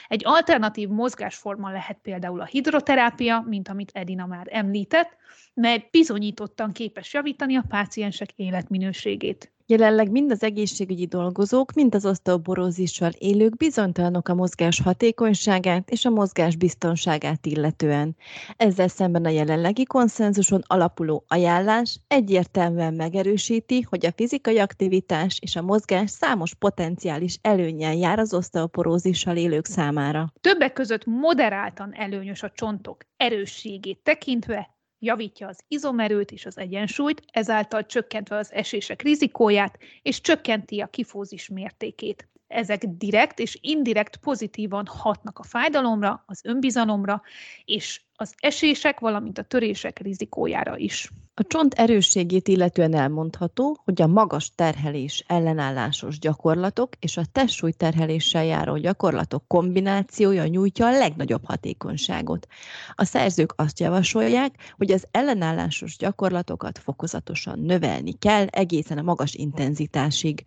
[0.07, 5.17] Egy alternatív mozgásforma lehet például a hidroterápia, mint amit Edina már említett,
[5.53, 9.51] mert bizonyítottan képes javítani a páciensek életminőségét.
[9.71, 16.09] Jelenleg mind az egészségügyi dolgozók, mind az oszteoporózissal élők bizonytalanok a mozgás hatékonyságát és a
[16.09, 18.15] mozgás biztonságát illetően.
[18.57, 25.61] Ezzel szemben a jelenlegi konszenzuson alapuló ajánlás egyértelműen megerősíti, hogy a fizikai aktivitás és a
[25.61, 30.33] mozgás számos potenciális előnyel jár az oszteoporózissal élők számára.
[30.41, 37.85] Többek között moderáltan előnyös a csontok erősségét tekintve, javítja az izomerőt és az egyensúlyt, ezáltal
[37.85, 42.27] csökkentve az esések rizikóját, és csökkenti a kifózis mértékét.
[42.49, 47.21] Ezek direkt és indirekt pozitívan hatnak a fájdalomra, az önbizalomra,
[47.65, 51.11] és az esések, valamint a törések rizikójára is.
[51.33, 58.45] A csont erősségét illetően elmondható, hogy a magas terhelés ellenállásos gyakorlatok és a testsúly terheléssel
[58.45, 62.47] járó gyakorlatok kombinációja nyújtja a legnagyobb hatékonyságot.
[62.95, 70.45] A szerzők azt javasolják, hogy az ellenállásos gyakorlatokat fokozatosan növelni kell egészen a magas intenzitásig.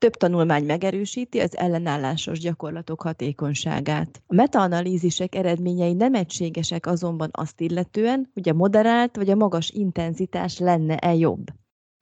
[0.00, 4.22] Több tanulmány megerősíti az ellenállásos gyakorlatok hatékonyságát.
[4.26, 10.58] A metaanalízisek eredményei nem egységesek azonban azt illetően, hogy a moderált vagy a magas intenzitás
[10.58, 11.44] lenne-e jobb.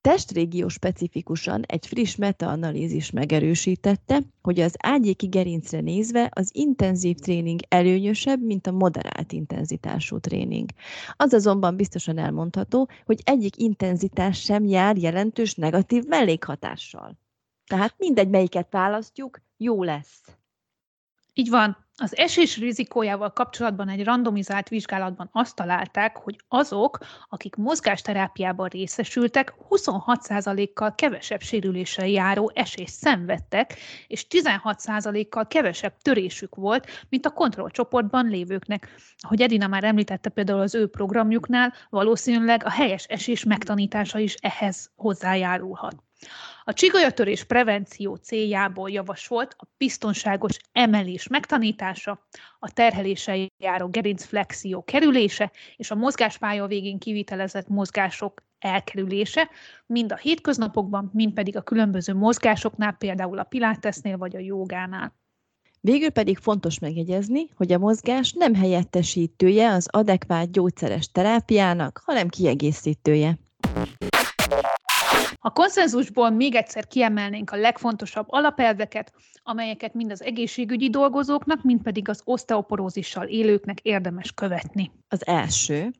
[0.00, 8.42] Testrégió specifikusan egy friss metaanalízis megerősítette, hogy az ágyéki gerincre nézve az intenzív tréning előnyösebb,
[8.42, 10.68] mint a moderált intenzitású tréning.
[11.16, 17.18] Az azonban biztosan elmondható, hogy egyik intenzitás sem jár jelentős negatív mellékhatással.
[17.68, 20.22] Tehát mindegy, melyiket választjuk, jó lesz.
[21.34, 21.86] Így van.
[22.00, 26.98] Az esés rizikójával kapcsolatban egy randomizált vizsgálatban azt találták, hogy azok,
[27.28, 33.74] akik mozgásterápiában részesültek, 26%-kal kevesebb sérüléssel járó esést szenvedtek,
[34.06, 38.88] és 16%-kal kevesebb törésük volt, mint a kontrollcsoportban lévőknek.
[39.18, 44.90] Ahogy Edina már említette például az ő programjuknál, valószínűleg a helyes esés megtanítása is ehhez
[44.96, 46.07] hozzájárulhat.
[46.64, 52.26] A csigolyatörés prevenció céljából javasolt a biztonságos emelés megtanítása,
[52.58, 59.50] a terheléssel járó gerincflexió kerülése és a mozgáspálya végén kivitelezett mozgások elkerülése,
[59.86, 65.16] mind a hétköznapokban, mind pedig a különböző mozgásoknál, például a pilátesznél vagy a jogánál.
[65.80, 73.38] Végül pedig fontos megjegyezni, hogy a mozgás nem helyettesítője az adekvát gyógyszeres terápiának, hanem kiegészítője.
[75.40, 82.08] A konszenzusból még egyszer kiemelnénk a legfontosabb alapelveket, amelyeket mind az egészségügyi dolgozóknak, mind pedig
[82.08, 84.90] az oszteoporózissal élőknek érdemes követni.
[85.08, 85.90] Az első,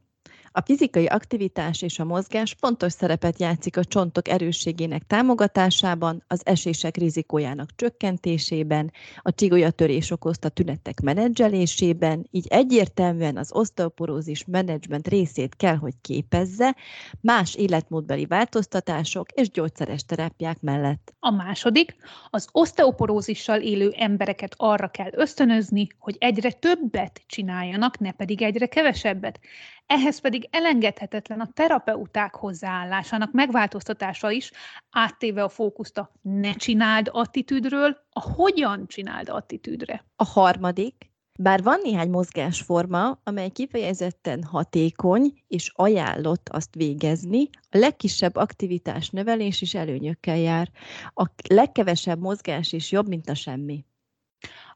[0.53, 6.96] a fizikai aktivitás és a mozgás fontos szerepet játszik a csontok erősségének támogatásában, az esések
[6.96, 15.94] rizikójának csökkentésében, a csigolyatörés okozta tünetek menedzselésében, így egyértelműen az oszteoporózis menedzsment részét kell, hogy
[16.01, 16.76] képezze
[17.20, 21.14] más életmódbeli változtatások és gyógyszeres terápiák mellett.
[21.20, 21.96] A második,
[22.30, 29.40] az oszteoporózissal élő embereket arra kell ösztönözni, hogy egyre többet csináljanak, ne pedig egyre kevesebbet.
[29.89, 34.51] Ehhez pedig elengedhetetlen a terapeuták hozzáállásának megváltoztatása is,
[34.91, 40.05] áttéve a fókuszt a ne csináld attitűdről a hogyan csináld attitűdre.
[40.16, 48.36] A harmadik, bár van néhány mozgásforma, amely kifejezetten hatékony és ajánlott azt végezni, a legkisebb
[48.36, 50.70] aktivitás növelés is előnyökkel jár.
[51.14, 53.84] A legkevesebb mozgás is jobb, mint a semmi.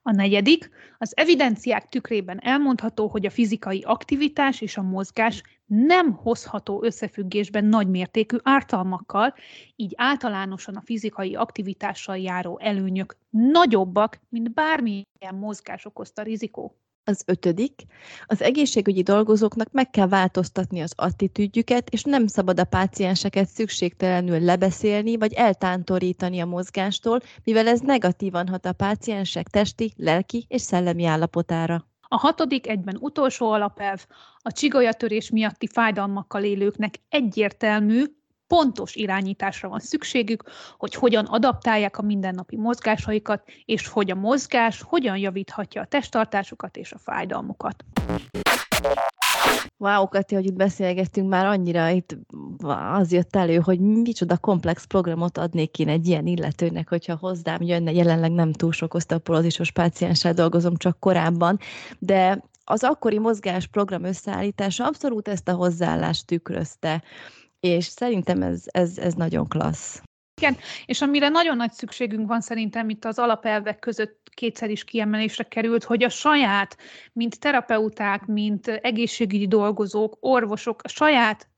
[0.03, 6.83] A negyedik, az evidenciák tükrében elmondható, hogy a fizikai aktivitás és a mozgás nem hozható
[6.83, 9.35] összefüggésben nagymértékű ártalmakkal,
[9.77, 16.77] így általánosan a fizikai aktivitással járó előnyök nagyobbak, mint bármilyen mozgás okozta rizikó.
[17.05, 17.83] Az ötödik,
[18.27, 25.17] az egészségügyi dolgozóknak meg kell változtatni az attitűdjüket, és nem szabad a pácienseket szükségtelenül lebeszélni,
[25.17, 31.87] vagy eltántorítani a mozgástól, mivel ez negatívan hat a páciensek testi, lelki és szellemi állapotára.
[32.09, 38.05] A hatodik, egyben utolsó alapelv, a csigolyatörés miatti fájdalmakkal élőknek egyértelmű,
[38.53, 40.43] pontos irányításra van szükségük,
[40.79, 46.93] hogy hogyan adaptálják a mindennapi mozgásaikat, és hogy a mozgás hogyan javíthatja a testtartásukat és
[46.93, 47.85] a fájdalmukat.
[49.77, 52.17] Wow, Kati, hogy itt beszélgettünk, már annyira itt
[52.93, 57.93] az jött elő, hogy micsoda komplex programot adnék én egy ilyen illetőnek, hogyha hozzám jönne,
[57.93, 61.59] jelenleg nem túl sok oszteoporózisos pácienssel dolgozom, csak korábban,
[61.99, 67.03] de az akkori mozgásprogram összeállítása abszolút ezt a hozzáállást tükrözte
[67.67, 70.03] és szerintem ez, ez, ez nagyon klassz.
[70.41, 70.57] Igen,
[70.87, 75.85] és amire nagyon nagy szükségünk van szerintem itt az alapelvek között kétszer is kiemelésre került,
[75.85, 76.77] hogy a saját,
[77.13, 81.52] mint terapeuták, mint egészségügyi dolgozók, orvosok, a saját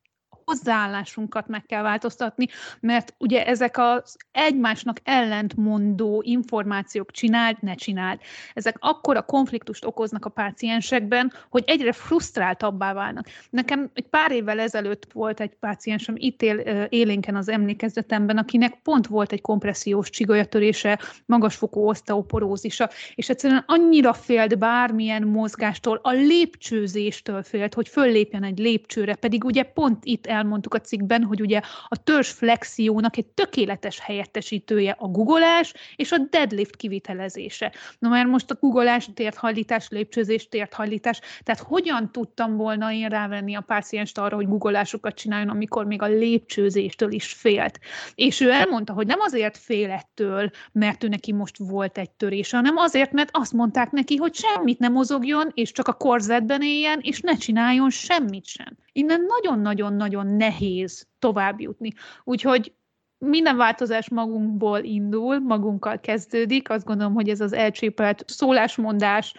[0.45, 2.47] hozzáállásunkat meg kell változtatni,
[2.81, 8.21] mert ugye ezek az egymásnak ellentmondó információk csináld, ne csináld.
[8.55, 13.27] Ezek akkora konfliktust okoznak a páciensekben, hogy egyre frusztráltabbá válnak.
[13.51, 19.07] Nekem egy pár évvel ezelőtt volt egy páciensem itt él, élénken az emlékezetemben, akinek pont
[19.07, 27.75] volt egy kompressziós csigolyatörése, magasfokú oszteoporózisa, és egyszerűen annyira félt bármilyen mozgástól, a lépcsőzéstől félt,
[27.75, 33.17] hogy föllépjen egy lépcsőre, pedig ugye pont itt elmondtuk a cikkben, hogy ugye a flexiónak
[33.17, 37.73] egy tökéletes helyettesítője a googolás és a deadlift kivitelezése.
[37.99, 43.61] Na már most a googolás, térthajlítás, lépcsőzés, térthajlítás, tehát hogyan tudtam volna én rávenni a
[43.61, 47.81] pácienst arra, hogy googolásokat csináljon, amikor még a lépcsőzéstől is félt.
[48.15, 52.57] És ő elmondta, hogy nem azért fél ettől, mert ő neki most volt egy törése,
[52.57, 56.99] hanem azért, mert azt mondták neki, hogy semmit nem mozogjon, és csak a korzetben éljen,
[57.03, 58.77] és ne csináljon semmit sem.
[58.97, 61.93] Innen nagyon-nagyon-nagyon nehéz tovább jutni.
[62.25, 62.75] Úgyhogy
[63.19, 66.71] minden változás magunkból indul, magunkkal kezdődik.
[66.71, 69.35] Azt gondolom, hogy ez az elcsépelt szólásmondás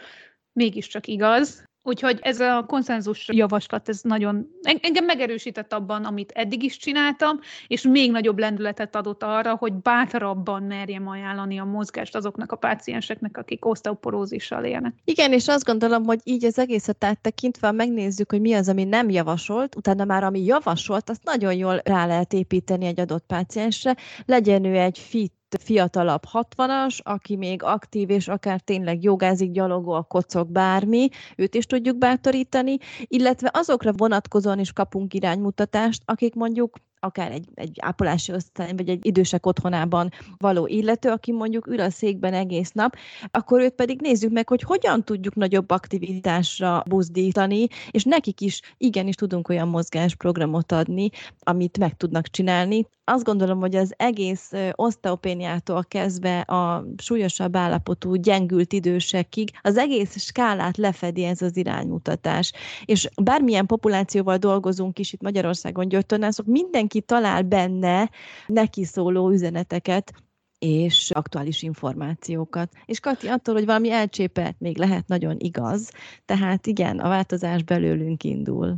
[0.54, 4.48] mégiscsak igaz, Úgyhogy ez a konszenzus javaslat, ez nagyon
[4.82, 10.64] engem megerősített abban, amit eddig is csináltam, és még nagyobb lendületet adott arra, hogy bátrabban
[10.64, 14.94] merjem ajánlani a mozgást azoknak a pácienseknek, akik oszteoporózissal élnek.
[15.04, 19.10] Igen, és azt gondolom, hogy így az egészet áttekintve megnézzük, hogy mi az, ami nem
[19.10, 24.64] javasolt, utána már ami javasolt, azt nagyon jól rá lehet építeni egy adott páciensre, legyen
[24.64, 31.10] ő egy fit fiatalabb 60-as, aki még aktív, és akár tényleg jogázik, gyalogol, kocog, bármi,
[31.36, 37.78] őt is tudjuk bátorítani, illetve azokra vonatkozóan is kapunk iránymutatást, akik mondjuk akár egy, egy
[37.82, 42.96] ápolási osztály, vagy egy idősek otthonában való illető, aki mondjuk ül a székben egész nap,
[43.32, 49.16] akkor őt pedig nézzük meg, hogy hogyan tudjuk nagyobb aktivitásra buzdítani, és nekik is igenis
[49.16, 52.88] tudunk olyan mozgásprogramot adni, amit meg tudnak csinálni.
[53.08, 60.78] Azt gondolom, hogy az egész oszteopéniától kezdve a súlyosabb állapotú, gyengült idősekig az egész skálát
[60.78, 62.52] lefedi ez az iránymutatás.
[62.86, 68.10] És bármilyen populációval dolgozunk is itt Magyarországon gyógytornászok, mindenki talál benne
[68.48, 70.14] neki szóló üzeneteket,
[70.60, 72.72] és aktuális információkat.
[72.86, 75.90] És Kati, attól, hogy valami elcsépelt, még lehet nagyon igaz,
[76.26, 78.78] tehát igen, a változás belőlünk indul.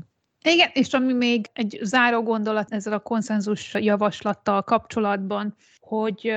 [0.52, 6.34] Igen, és ami még egy záró gondolat ezzel a konszenzus javaslattal kapcsolatban, hogy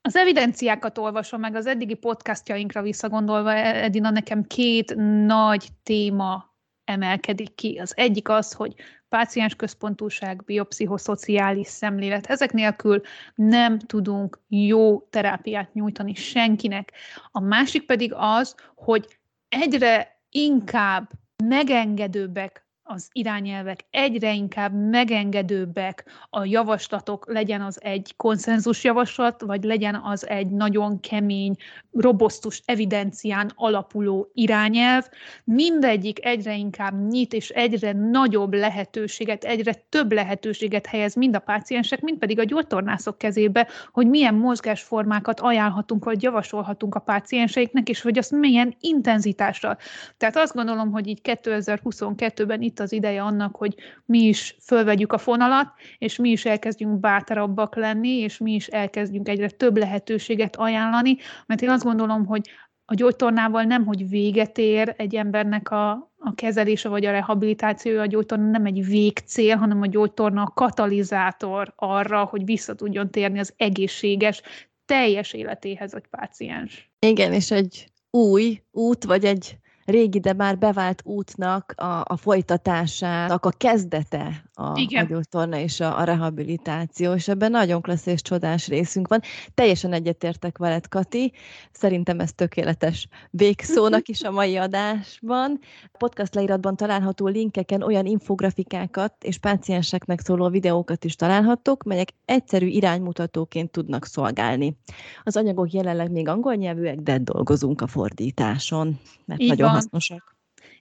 [0.00, 4.94] az evidenciákat olvasom meg, az eddigi podcastjainkra visszagondolva, Edina, nekem két
[5.26, 7.78] nagy téma emelkedik ki.
[7.78, 8.74] Az egyik az, hogy
[9.08, 12.26] páciens központúság, biopszichoszociális szemlélet.
[12.26, 13.00] Ezek nélkül
[13.34, 16.92] nem tudunk jó terápiát nyújtani senkinek.
[17.30, 19.18] A másik pedig az, hogy
[19.48, 21.10] egyre inkább
[21.44, 30.00] megengedőbbek az irányelvek egyre inkább megengedőbbek, a javaslatok legyen az egy konszenzus javaslat, vagy legyen
[30.04, 31.56] az egy nagyon kemény,
[31.92, 35.08] robosztus evidencián alapuló irányelv,
[35.44, 42.00] mindegyik egyre inkább nyit, és egyre nagyobb lehetőséget, egyre több lehetőséget helyez mind a páciensek,
[42.00, 48.18] mind pedig a gyógytornászok kezébe, hogy milyen mozgásformákat ajánlhatunk, vagy javasolhatunk a pácienseiknek, és hogy
[48.18, 49.78] azt milyen intenzitással.
[50.16, 55.12] Tehát azt gondolom, hogy így 2022-ben itt itt az ideje annak, hogy mi is fölvegyük
[55.12, 60.56] a fonalat, és mi is elkezdjünk bátarabbak lenni, és mi is elkezdjünk egyre több lehetőséget
[60.56, 61.16] ajánlani,
[61.46, 62.50] mert én azt gondolom, hogy
[62.84, 68.06] a gyógytornával nem, hogy véget ér egy embernek a, a kezelése vagy a rehabilitációja, a
[68.06, 73.54] gyógytorna nem egy végcél, hanem a gyógytorna a katalizátor arra, hogy vissza tudjon térni az
[73.56, 74.42] egészséges,
[74.84, 76.90] teljes életéhez egy páciens.
[76.98, 83.44] Igen, és egy új út, vagy egy régi, de már bevált útnak a, a folytatásának
[83.44, 85.04] a kezdete a, Igen.
[85.04, 89.20] a gyógytorna és a, a rehabilitáció, és ebben nagyon klassz és csodás részünk van.
[89.54, 91.32] Teljesen egyetértek veled, Kati.
[91.72, 95.58] Szerintem ez tökéletes végszónak is a mai adásban.
[95.92, 102.66] A podcast leíratban található linkeken olyan infografikákat és pácienseknek szóló videókat is találhattok, melyek egyszerű
[102.66, 104.76] iránymutatóként tudnak szolgálni.
[105.22, 109.74] Az anyagok jelenleg még angol nyelvűek, de dolgozunk a fordításon, mert Így nagyon van.
[109.74, 110.33] hasznosak.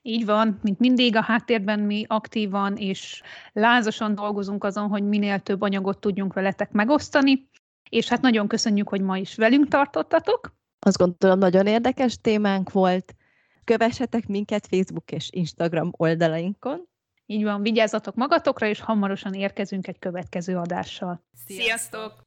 [0.06, 3.22] Így van, mint mindig a háttérben mi aktívan és
[3.54, 7.49] lázasan dolgozunk azon, hogy minél több anyagot tudjunk veletek megosztani,
[7.89, 10.56] és hát nagyon köszönjük, hogy ma is velünk tartottatok.
[10.80, 13.16] Azt gondolom, nagyon érdekes témánk volt.
[13.64, 16.88] Kövessetek minket Facebook és Instagram oldalainkon.
[17.26, 21.24] Így van, vigyázzatok magatokra, és hamarosan érkezünk egy következő adással.
[21.45, 22.24] Sziasztok!